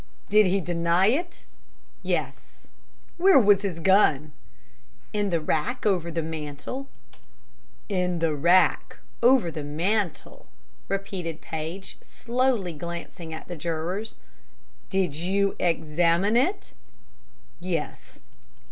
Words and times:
"Did 0.29 0.47
he 0.47 0.59
deny 0.61 1.09
it?" 1.09 1.45
"Yes." 2.01 2.69
"Where 3.17 3.37
was 3.37 3.61
his 3.61 3.79
gun?" 3.79 4.31
"In 5.13 5.29
the 5.29 5.39
rack 5.39 5.85
over 5.85 6.09
the 6.09 6.23
mantel." 6.23 6.87
"In 7.87 8.17
the 8.17 8.33
rack 8.33 8.97
over 9.21 9.51
the 9.51 9.63
mantel," 9.63 10.47
repeated 10.87 11.39
Paige, 11.39 11.99
slowly, 12.01 12.73
glancing 12.73 13.31
at 13.31 13.47
the 13.47 13.55
jurors. 13.55 14.15
"Did 14.89 15.15
you 15.15 15.55
examine 15.59 16.35
it?" 16.35 16.73
"Yes." 17.59 18.17